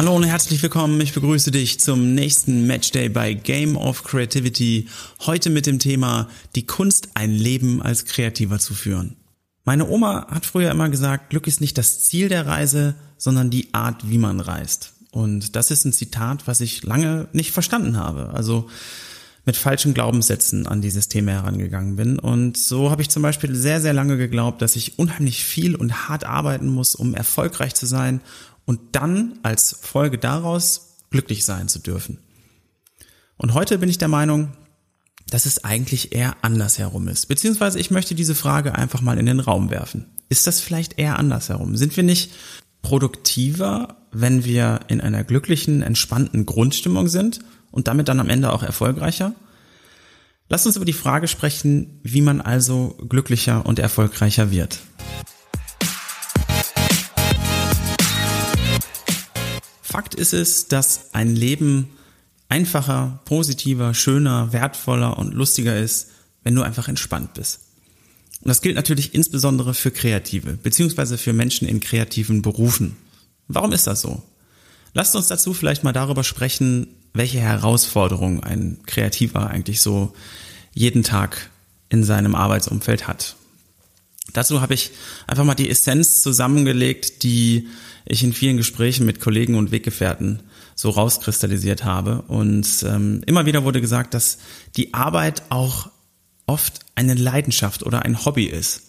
[0.00, 0.98] Hallo und herzlich willkommen.
[1.02, 4.88] Ich begrüße dich zum nächsten Matchday bei Game of Creativity.
[5.26, 9.16] Heute mit dem Thema die Kunst, ein Leben als Kreativer zu führen.
[9.66, 13.74] Meine Oma hat früher immer gesagt, Glück ist nicht das Ziel der Reise, sondern die
[13.74, 14.94] Art, wie man reist.
[15.12, 18.30] Und das ist ein Zitat, was ich lange nicht verstanden habe.
[18.30, 18.70] Also
[19.44, 22.18] mit falschen Glaubenssätzen an dieses Thema herangegangen bin.
[22.18, 26.08] Und so habe ich zum Beispiel sehr, sehr lange geglaubt, dass ich unheimlich viel und
[26.08, 28.22] hart arbeiten muss, um erfolgreich zu sein
[28.70, 32.18] und dann als Folge daraus glücklich sein zu dürfen.
[33.36, 34.52] Und heute bin ich der Meinung,
[35.28, 37.26] dass es eigentlich eher andersherum ist.
[37.26, 40.06] Beziehungsweise ich möchte diese Frage einfach mal in den Raum werfen.
[40.28, 41.76] Ist das vielleicht eher andersherum?
[41.76, 42.30] Sind wir nicht
[42.80, 47.40] produktiver, wenn wir in einer glücklichen, entspannten Grundstimmung sind
[47.72, 49.34] und damit dann am Ende auch erfolgreicher?
[50.48, 54.78] Lasst uns über die Frage sprechen, wie man also glücklicher und erfolgreicher wird.
[60.00, 61.90] Fakt ist es, dass ein Leben
[62.48, 66.08] einfacher, positiver, schöner, wertvoller und lustiger ist,
[66.42, 67.60] wenn du einfach entspannt bist.
[68.40, 72.96] Und das gilt natürlich insbesondere für Kreative, beziehungsweise für Menschen in kreativen Berufen.
[73.46, 74.22] Warum ist das so?
[74.94, 80.14] Lasst uns dazu vielleicht mal darüber sprechen, welche Herausforderungen ein Kreativer eigentlich so
[80.72, 81.50] jeden Tag
[81.90, 83.36] in seinem Arbeitsumfeld hat.
[84.32, 84.92] Dazu habe ich
[85.26, 87.68] einfach mal die Essenz zusammengelegt, die
[88.04, 90.42] ich in vielen Gesprächen mit Kollegen und Weggefährten
[90.74, 92.22] so rauskristallisiert habe.
[92.22, 94.38] Und ähm, immer wieder wurde gesagt, dass
[94.76, 95.90] die Arbeit auch
[96.46, 98.82] oft eine Leidenschaft oder ein Hobby ist.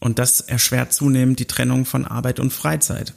[0.00, 3.14] Und das erschwert zunehmend die Trennung von Arbeit und Freizeit.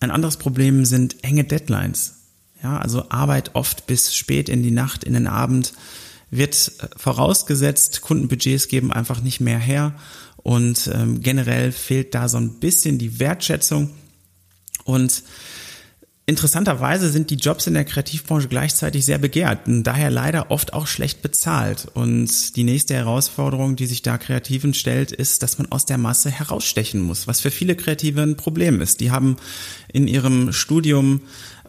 [0.00, 2.14] Ein anderes Problem sind enge Deadlines.
[2.62, 5.74] Ja, also Arbeit oft bis spät in die Nacht, in den Abend
[6.30, 9.94] wird vorausgesetzt, Kundenbudgets geben einfach nicht mehr her
[10.44, 13.90] und ähm, generell fehlt da so ein bisschen die Wertschätzung.
[14.84, 15.22] Und
[16.26, 20.86] Interessanterweise sind die Jobs in der Kreativbranche gleichzeitig sehr begehrt und daher leider oft auch
[20.86, 21.86] schlecht bezahlt.
[21.92, 26.30] Und die nächste Herausforderung, die sich da Kreativen stellt, ist, dass man aus der Masse
[26.30, 29.00] herausstechen muss, was für viele Kreative ein Problem ist.
[29.00, 29.36] Die haben
[29.92, 31.20] in ihrem Studium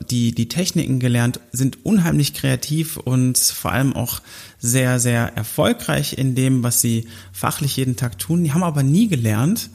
[0.09, 4.21] die, die Techniken gelernt, sind unheimlich kreativ und vor allem auch
[4.57, 8.45] sehr, sehr erfolgreich in dem, was sie fachlich jeden Tag tun.
[8.45, 9.69] Die haben aber nie gelernt,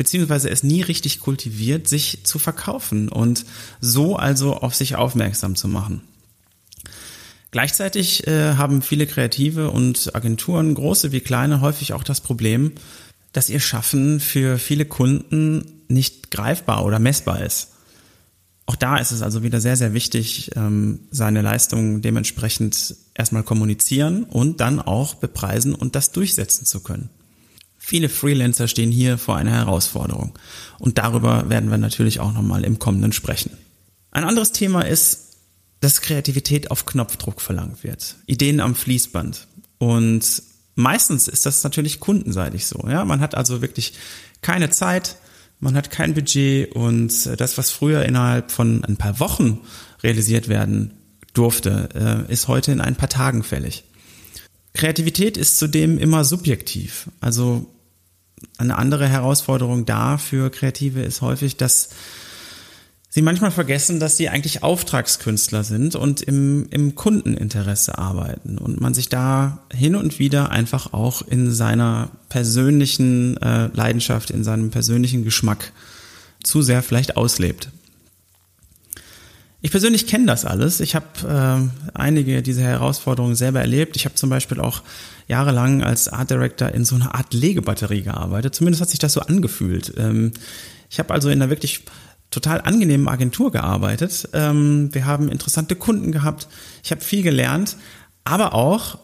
[0.00, 3.44] beziehungsweise es nie richtig kultiviert, sich zu verkaufen und
[3.82, 6.00] so also auf sich aufmerksam zu machen.
[7.50, 12.72] Gleichzeitig äh, haben viele Kreative und Agenturen, große wie kleine, häufig auch das Problem,
[13.34, 17.72] dass ihr Schaffen für viele Kunden nicht greifbar oder messbar ist.
[18.64, 24.24] Auch da ist es also wieder sehr, sehr wichtig, ähm, seine Leistungen dementsprechend erstmal kommunizieren
[24.24, 27.10] und dann auch bepreisen und das durchsetzen zu können.
[27.82, 30.38] Viele Freelancer stehen hier vor einer Herausforderung.
[30.78, 33.52] Und darüber werden wir natürlich auch nochmal im kommenden sprechen.
[34.10, 35.38] Ein anderes Thema ist,
[35.80, 38.16] dass Kreativität auf Knopfdruck verlangt wird.
[38.26, 39.48] Ideen am Fließband.
[39.78, 40.42] Und
[40.74, 42.86] meistens ist das natürlich kundenseitig so.
[42.86, 43.94] Ja, man hat also wirklich
[44.42, 45.16] keine Zeit,
[45.58, 49.60] man hat kein Budget und das, was früher innerhalb von ein paar Wochen
[50.02, 50.94] realisiert werden
[51.32, 53.84] durfte, äh, ist heute in ein paar Tagen fällig.
[54.74, 57.08] Kreativität ist zudem immer subjektiv.
[57.20, 57.66] Also
[58.58, 61.90] eine andere Herausforderung da für Kreative ist häufig, dass
[63.08, 68.94] sie manchmal vergessen, dass sie eigentlich Auftragskünstler sind und im, im Kundeninteresse arbeiten und man
[68.94, 75.24] sich da hin und wieder einfach auch in seiner persönlichen äh, Leidenschaft, in seinem persönlichen
[75.24, 75.72] Geschmack
[76.42, 77.70] zu sehr vielleicht auslebt.
[79.62, 80.80] Ich persönlich kenne das alles.
[80.80, 83.96] Ich habe äh, einige dieser Herausforderungen selber erlebt.
[83.96, 84.82] Ich habe zum Beispiel auch
[85.28, 88.54] jahrelang als Art Director in so einer Art Legebatterie gearbeitet.
[88.54, 89.92] Zumindest hat sich das so angefühlt.
[89.98, 90.32] Ähm,
[90.88, 91.84] ich habe also in einer wirklich
[92.30, 94.28] total angenehmen Agentur gearbeitet.
[94.32, 96.48] Ähm, wir haben interessante Kunden gehabt.
[96.82, 97.76] Ich habe viel gelernt,
[98.24, 98.98] aber auch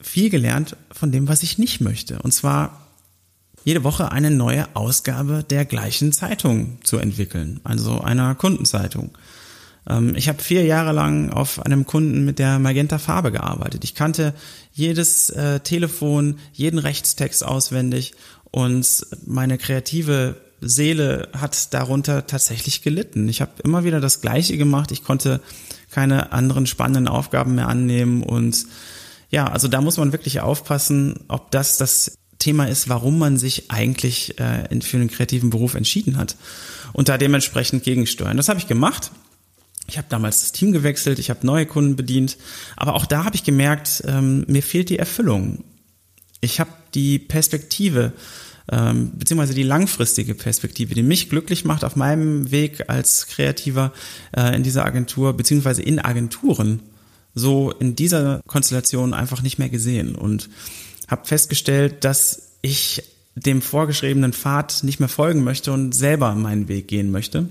[0.00, 2.20] viel gelernt von dem, was ich nicht möchte.
[2.22, 2.86] Und zwar
[3.64, 9.10] jede Woche eine neue Ausgabe der gleichen Zeitung zu entwickeln, also einer Kundenzeitung.
[9.88, 13.84] Ähm, ich habe vier Jahre lang auf einem Kunden mit der Magenta Farbe gearbeitet.
[13.84, 14.34] Ich kannte
[14.72, 18.14] jedes äh, Telefon, jeden Rechtstext auswendig
[18.50, 23.28] und meine kreative Seele hat darunter tatsächlich gelitten.
[23.28, 24.90] Ich habe immer wieder das Gleiche gemacht.
[24.90, 25.40] Ich konnte
[25.90, 28.66] keine anderen spannenden Aufgaben mehr annehmen und
[29.30, 33.70] ja, also da muss man wirklich aufpassen, ob das das Thema ist, warum man sich
[33.70, 36.36] eigentlich äh, für einen kreativen Beruf entschieden hat
[36.92, 38.36] und da dementsprechend gegensteuern.
[38.36, 39.10] Das habe ich gemacht.
[39.88, 42.36] Ich habe damals das Team gewechselt, ich habe neue Kunden bedient,
[42.76, 45.64] aber auch da habe ich gemerkt, ähm, mir fehlt die Erfüllung.
[46.40, 48.12] Ich habe die Perspektive,
[48.70, 53.92] ähm, beziehungsweise die langfristige Perspektive, die mich glücklich macht auf meinem Weg als Kreativer
[54.36, 56.80] äh, in dieser Agentur, beziehungsweise in Agenturen,
[57.34, 60.50] so in dieser Konstellation einfach nicht mehr gesehen und
[61.08, 63.02] habe festgestellt, dass ich
[63.36, 67.48] dem vorgeschriebenen Pfad nicht mehr folgen möchte und selber meinen Weg gehen möchte.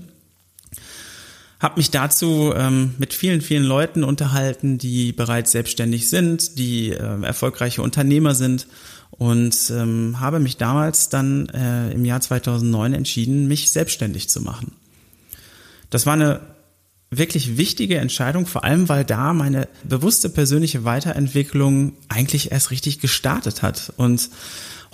[1.60, 7.22] Habe mich dazu ähm, mit vielen, vielen Leuten unterhalten, die bereits selbstständig sind, die äh,
[7.22, 8.68] erfolgreiche Unternehmer sind
[9.10, 14.72] und ähm, habe mich damals dann äh, im Jahr 2009 entschieden, mich selbstständig zu machen.
[15.90, 16.40] Das war eine
[17.10, 23.62] wirklich wichtige Entscheidung, vor allem weil da meine bewusste persönliche Weiterentwicklung eigentlich erst richtig gestartet
[23.62, 23.92] hat.
[23.96, 24.28] Und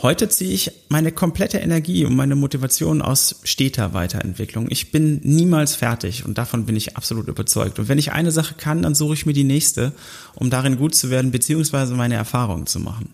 [0.00, 4.66] heute ziehe ich meine komplette Energie und meine Motivation aus steter Weiterentwicklung.
[4.70, 7.81] Ich bin niemals fertig und davon bin ich absolut überzeugt.
[7.81, 9.93] Und wenn ich eine Sache kann, dann suche ich mir die nächste,
[10.37, 13.11] um darin gut zu werden, beziehungsweise meine Erfahrungen zu machen.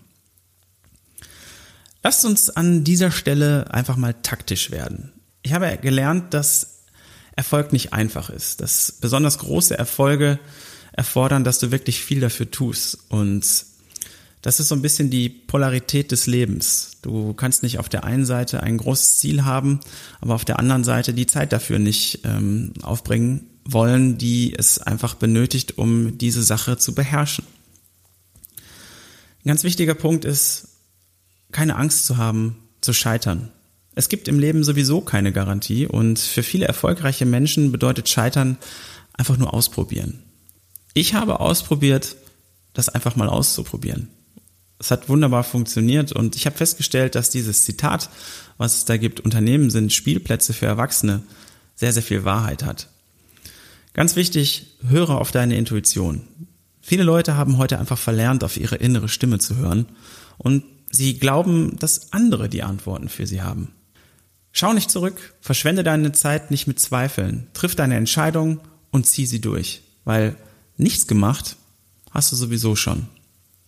[2.03, 5.11] Lasst uns an dieser Stelle einfach mal taktisch werden.
[5.43, 6.80] Ich habe gelernt, dass
[7.35, 10.39] Erfolg nicht einfach ist, dass besonders große Erfolge
[10.91, 12.97] erfordern, dass du wirklich viel dafür tust.
[13.09, 13.45] Und
[14.41, 16.91] das ist so ein bisschen die Polarität des Lebens.
[17.01, 19.79] Du kannst nicht auf der einen Seite ein großes Ziel haben,
[20.19, 25.13] aber auf der anderen Seite die Zeit dafür nicht ähm, aufbringen wollen, die es einfach
[25.13, 27.45] benötigt, um diese Sache zu beherrschen.
[29.43, 30.67] Ein ganz wichtiger Punkt ist,
[31.51, 33.51] keine Angst zu haben, zu scheitern.
[33.93, 38.57] Es gibt im Leben sowieso keine Garantie und für viele erfolgreiche Menschen bedeutet Scheitern
[39.13, 40.23] einfach nur ausprobieren.
[40.93, 42.15] Ich habe ausprobiert,
[42.73, 44.07] das einfach mal auszuprobieren.
[44.79, 48.09] Es hat wunderbar funktioniert und ich habe festgestellt, dass dieses Zitat,
[48.57, 51.21] was es da gibt, Unternehmen sind Spielplätze für Erwachsene,
[51.75, 52.87] sehr, sehr viel Wahrheit hat.
[53.93, 56.23] Ganz wichtig, höre auf deine Intuition.
[56.81, 59.85] Viele Leute haben heute einfach verlernt, auf ihre innere Stimme zu hören
[60.37, 63.73] und sie glauben, dass andere die Antworten für sie haben.
[64.51, 68.59] Schau nicht zurück, verschwende deine Zeit nicht mit Zweifeln, triff deine Entscheidung
[68.91, 70.35] und zieh sie durch, weil
[70.77, 71.55] nichts gemacht
[72.11, 73.07] hast du sowieso schon.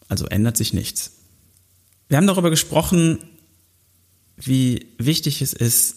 [0.10, 1.12] Also ändert sich nichts.
[2.10, 3.20] Wir haben darüber gesprochen,
[4.36, 5.96] wie wichtig es ist,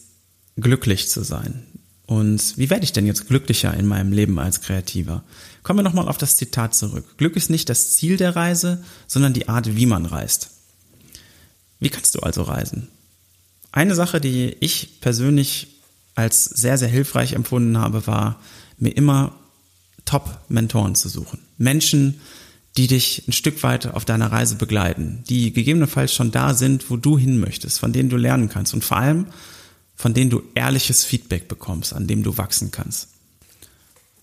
[0.55, 1.65] glücklich zu sein.
[2.05, 5.23] Und wie werde ich denn jetzt glücklicher in meinem Leben als Kreativer?
[5.61, 7.17] Kommen wir nochmal auf das Zitat zurück.
[7.17, 10.51] Glück ist nicht das Ziel der Reise, sondern die Art, wie man reist.
[11.79, 12.87] Wie kannst du also reisen?
[13.77, 15.67] Eine Sache, die ich persönlich
[16.15, 18.41] als sehr, sehr hilfreich empfunden habe, war,
[18.79, 19.35] mir immer
[20.03, 21.37] Top-Mentoren zu suchen.
[21.59, 22.19] Menschen,
[22.75, 26.97] die dich ein Stück weit auf deiner Reise begleiten, die gegebenenfalls schon da sind, wo
[26.97, 29.27] du hin möchtest, von denen du lernen kannst und vor allem
[29.93, 33.09] von denen du ehrliches Feedback bekommst, an dem du wachsen kannst.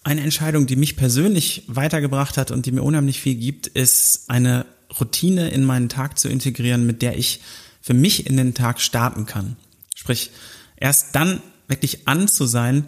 [0.02, 4.66] Eine Entscheidung, die mich persönlich weitergebracht hat und die mir unheimlich viel gibt, ist eine
[4.98, 7.40] Routine in meinen Tag zu integrieren, mit der ich
[7.84, 9.56] für mich in den Tag starten kann.
[9.94, 10.30] Sprich,
[10.78, 12.86] erst dann wirklich an zu sein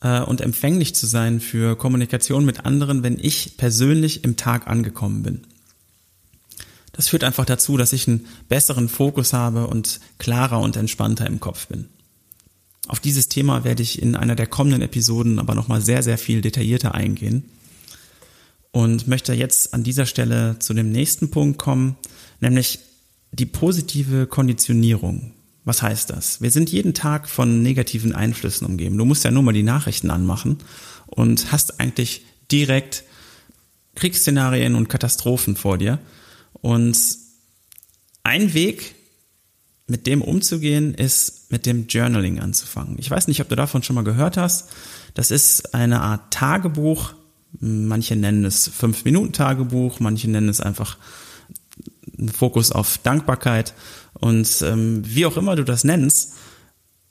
[0.00, 5.24] äh, und empfänglich zu sein für Kommunikation mit anderen, wenn ich persönlich im Tag angekommen
[5.24, 5.42] bin.
[6.92, 11.40] Das führt einfach dazu, dass ich einen besseren Fokus habe und klarer und entspannter im
[11.40, 11.88] Kopf bin.
[12.86, 16.40] Auf dieses Thema werde ich in einer der kommenden Episoden aber nochmal sehr, sehr viel
[16.40, 17.50] detaillierter eingehen
[18.70, 21.96] und möchte jetzt an dieser Stelle zu dem nächsten Punkt kommen,
[22.40, 22.78] nämlich
[23.38, 25.32] die positive Konditionierung.
[25.64, 26.40] Was heißt das?
[26.40, 28.96] Wir sind jeden Tag von negativen Einflüssen umgeben.
[28.96, 30.58] Du musst ja nur mal die Nachrichten anmachen
[31.06, 33.04] und hast eigentlich direkt
[33.96, 35.98] Kriegsszenarien und Katastrophen vor dir.
[36.52, 36.96] Und
[38.22, 38.94] ein Weg,
[39.88, 42.96] mit dem umzugehen, ist mit dem Journaling anzufangen.
[42.98, 44.70] Ich weiß nicht, ob du davon schon mal gehört hast.
[45.14, 47.14] Das ist eine Art Tagebuch.
[47.58, 50.98] Manche nennen es Fünf-Minuten-Tagebuch, manche nennen es einfach
[52.32, 53.74] Fokus auf Dankbarkeit
[54.14, 56.34] und ähm, wie auch immer du das nennst,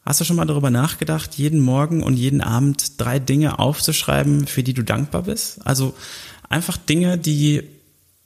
[0.01, 4.63] hast du schon mal darüber nachgedacht, jeden Morgen und jeden Abend drei Dinge aufzuschreiben, für
[4.63, 5.65] die du dankbar bist?
[5.65, 5.95] Also
[6.49, 7.63] einfach Dinge, die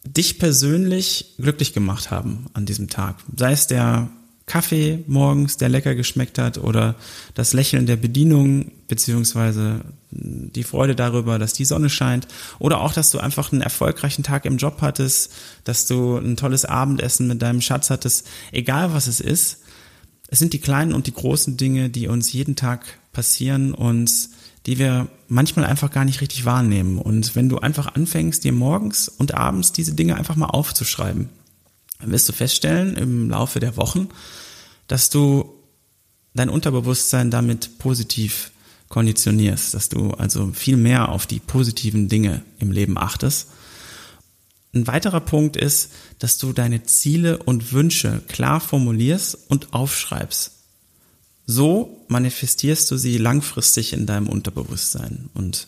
[0.05, 3.17] dich persönlich glücklich gemacht haben an diesem Tag.
[3.35, 4.09] Sei es der
[4.49, 6.95] Kaffee morgens, der lecker geschmeckt hat, oder
[7.35, 12.27] das Lächeln der Bedienung, beziehungsweise die Freude darüber, dass die Sonne scheint,
[12.59, 15.31] oder auch, dass du einfach einen erfolgreichen Tag im Job hattest,
[15.63, 19.59] dass du ein tolles Abendessen mit deinem Schatz hattest, egal was es ist,
[20.31, 24.29] Es sind die kleinen und die großen Dinge, die uns jeden Tag passieren und
[24.65, 26.99] die wir manchmal einfach gar nicht richtig wahrnehmen.
[26.99, 31.29] Und wenn du einfach anfängst, dir morgens und abends diese Dinge einfach mal aufzuschreiben,
[32.03, 34.09] wirst du feststellen im Laufe der Wochen,
[34.87, 35.53] dass du
[36.33, 38.51] dein Unterbewusstsein damit positiv
[38.87, 43.47] konditionierst, dass du also viel mehr auf die positiven Dinge im Leben achtest.
[44.73, 50.51] Ein weiterer Punkt ist, dass du deine Ziele und Wünsche klar formulierst und aufschreibst.
[51.45, 55.29] So manifestierst du sie langfristig in deinem Unterbewusstsein.
[55.33, 55.67] Und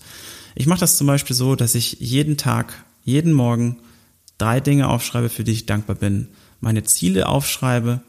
[0.53, 3.77] ich mache das zum Beispiel so, dass ich jeden Tag, jeden Morgen
[4.41, 6.27] drei Dinge aufschreibe, für die ich dankbar bin,
[6.59, 8.01] meine Ziele aufschreibe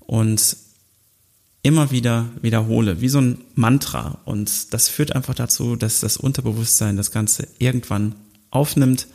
[0.00, 0.56] und
[1.62, 4.18] immer wieder wiederhole, wie so ein Mantra.
[4.24, 8.14] Und das führt einfach dazu, dass das Unterbewusstsein das Ganze irgendwann
[8.50, 9.06] aufnimmt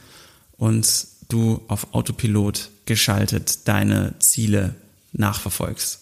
[0.58, 4.76] und du auf Autopilot geschaltet deine Ziele
[5.12, 6.00] nachverfolgst.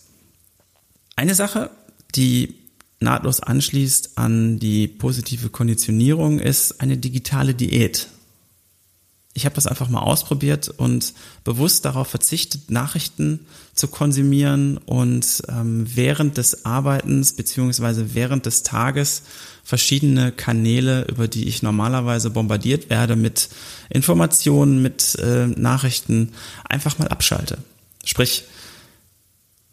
[1.15, 1.71] Eine Sache,
[2.15, 2.53] die
[2.99, 8.07] nahtlos anschließt an die positive Konditionierung, ist eine digitale Diät.
[9.37, 11.13] Ich habe das einfach mal ausprobiert und
[11.43, 13.41] bewusst darauf verzichtet, Nachrichten
[13.73, 19.23] zu konsumieren und ähm, während des Arbeitens beziehungsweise während des Tages
[19.61, 23.49] verschiedene Kanäle, über die ich normalerweise bombardiert werde mit
[23.89, 26.31] Informationen, mit äh, Nachrichten,
[26.63, 27.57] einfach mal abschalte.
[28.05, 28.45] Sprich,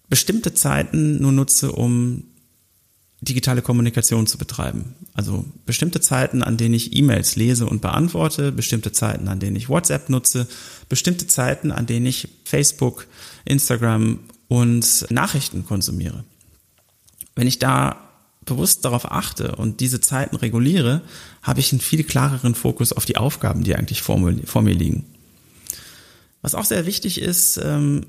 [0.08, 2.24] bestimmte Zeiten nur nutze, um
[3.22, 4.96] digitale Kommunikation zu betreiben.
[5.14, 9.68] Also bestimmte Zeiten, an denen ich E-Mails lese und beantworte, bestimmte Zeiten, an denen ich
[9.68, 10.48] WhatsApp nutze,
[10.88, 13.06] bestimmte Zeiten, an denen ich Facebook,
[13.44, 16.24] Instagram und Nachrichten konsumiere.
[17.36, 18.08] Wenn ich da
[18.44, 21.02] bewusst darauf achte und diese Zeiten reguliere,
[21.42, 25.04] habe ich einen viel klareren Fokus auf die Aufgaben, die eigentlich vor mir, liegen.
[26.42, 28.04] Was auch sehr wichtig ist, ähm,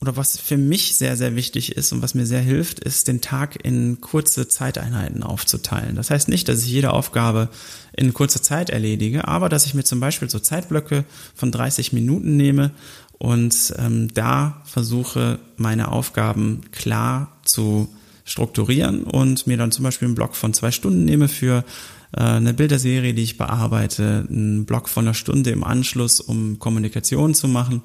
[0.00, 3.22] oder was für mich sehr, sehr wichtig ist und was mir sehr hilft, ist, den
[3.22, 5.96] Tag in kurze Zeiteinheiten aufzuteilen.
[5.96, 7.48] Das heißt nicht, dass ich jede Aufgabe
[7.96, 12.36] in kurzer Zeit erledige, aber dass ich mir zum Beispiel so Zeitblöcke von 30 Minuten
[12.36, 12.72] nehme
[13.18, 17.88] und ähm, da versuche, meine Aufgaben klar zu
[18.26, 21.64] strukturieren und mir dann zum Beispiel einen Block von zwei Stunden nehme für
[22.12, 27.34] äh, eine Bilderserie, die ich bearbeite, einen Block von einer Stunde im Anschluss, um Kommunikation
[27.34, 27.80] zu machen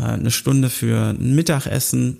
[0.00, 2.18] eine Stunde für ein Mittagessen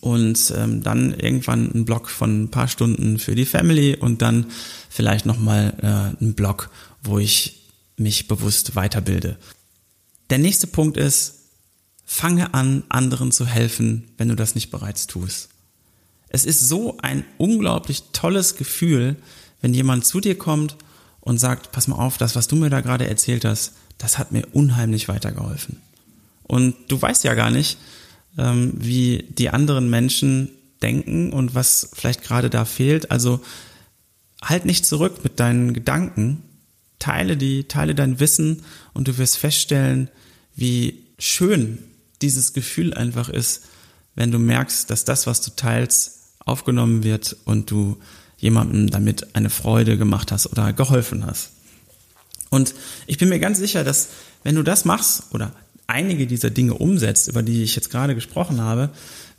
[0.00, 4.46] und ähm, dann irgendwann ein Block von ein paar Stunden für die Family und dann
[4.88, 6.70] vielleicht nochmal äh, ein Block,
[7.02, 7.62] wo ich
[7.96, 9.36] mich bewusst weiterbilde.
[10.30, 11.34] Der nächste Punkt ist,
[12.04, 15.48] fange an, anderen zu helfen, wenn du das nicht bereits tust.
[16.28, 19.16] Es ist so ein unglaublich tolles Gefühl,
[19.60, 20.76] wenn jemand zu dir kommt
[21.20, 24.32] und sagt, pass mal auf, das, was du mir da gerade erzählt hast, das hat
[24.32, 25.80] mir unheimlich weitergeholfen.
[26.46, 27.78] Und du weißt ja gar nicht,
[28.38, 30.50] ähm, wie die anderen Menschen
[30.82, 33.10] denken und was vielleicht gerade da fehlt.
[33.10, 33.40] Also
[34.42, 36.42] halt nicht zurück mit deinen Gedanken,
[36.98, 38.62] teile die, teile dein Wissen
[38.94, 40.08] und du wirst feststellen,
[40.54, 41.78] wie schön
[42.22, 43.64] dieses Gefühl einfach ist,
[44.14, 47.98] wenn du merkst, dass das, was du teilst, aufgenommen wird und du
[48.38, 51.50] jemandem damit eine Freude gemacht hast oder geholfen hast.
[52.50, 52.74] Und
[53.06, 54.08] ich bin mir ganz sicher, dass
[54.44, 55.52] wenn du das machst oder
[55.86, 58.90] einige dieser Dinge umsetzt, über die ich jetzt gerade gesprochen habe,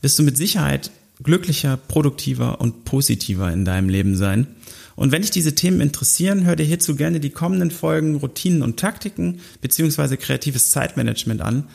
[0.02, 0.92] wirst du mit Sicherheit
[1.24, 4.48] glücklicher, produktiver und positiver in deinem Leben sein.
[4.96, 8.80] Und wenn dich diese Themen interessieren, hör dir hierzu gerne die kommenden Folgen Routinen und
[8.80, 11.66] Taktiken beziehungsweise kreatives Zeitmanagement an.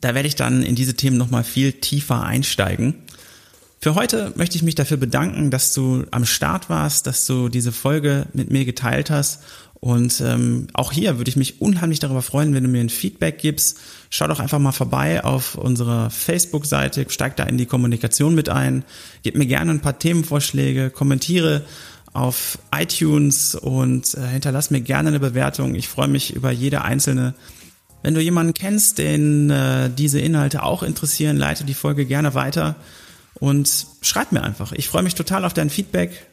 [0.00, 2.94] Da werde ich dann in diese Themen nochmal viel tiefer einsteigen.
[3.78, 7.72] Für heute möchte ich mich dafür bedanken, dass du am Start warst, dass du diese
[7.72, 9.40] Folge mit mir geteilt hast
[9.84, 13.38] und ähm, auch hier würde ich mich unheimlich darüber freuen, wenn du mir ein Feedback
[13.38, 13.80] gibst.
[14.10, 18.84] Schau doch einfach mal vorbei auf unserer Facebook-Seite, steig da in die Kommunikation mit ein,
[19.24, 21.62] gib mir gerne ein paar Themenvorschläge, kommentiere
[22.12, 25.74] auf iTunes und äh, hinterlass mir gerne eine Bewertung.
[25.74, 27.34] Ich freue mich über jede einzelne.
[28.04, 32.76] Wenn du jemanden kennst, den äh, diese Inhalte auch interessieren, leite die Folge gerne weiter
[33.34, 34.70] und schreib mir einfach.
[34.70, 36.24] Ich freue mich total auf dein Feedback.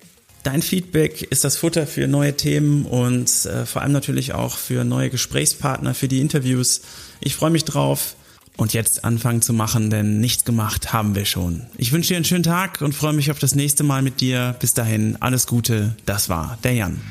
[0.44, 4.84] Dein Feedback ist das Futter für neue Themen und äh, vor allem natürlich auch für
[4.84, 6.82] neue Gesprächspartner, für die Interviews.
[7.20, 8.16] Ich freue mich drauf
[8.56, 11.64] und jetzt anfangen zu machen, denn nichts gemacht haben wir schon.
[11.78, 14.56] Ich wünsche dir einen schönen Tag und freue mich auf das nächste Mal mit dir.
[14.60, 15.96] Bis dahin, alles Gute.
[16.06, 17.02] Das war der Jan.